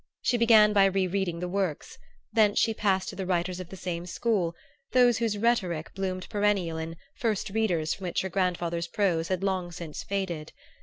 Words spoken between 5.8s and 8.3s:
bloomed perennial in First Readers from which her